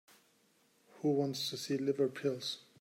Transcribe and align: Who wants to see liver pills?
Who 1.01 1.11
wants 1.11 1.51
to 1.51 1.57
see 1.57 1.77
liver 1.77 2.07
pills? 2.07 2.63